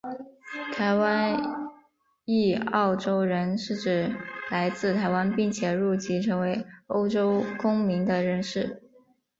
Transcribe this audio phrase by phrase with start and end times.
[0.73, 1.39] 台湾
[2.25, 4.09] 裔澳洲人是指
[4.49, 8.81] 来自台湾并且入籍成为澳洲公民的人士。